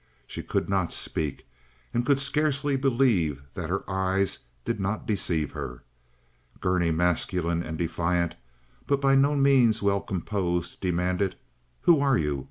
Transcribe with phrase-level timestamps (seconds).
[0.25, 1.45] She could not speak,
[1.93, 5.83] and could scarcely believe that her eyes did not deceive her.
[6.59, 8.33] Gurney, masculine and defiant,
[8.87, 11.35] but by no means well composed, demanded:
[11.81, 12.39] "Who are you?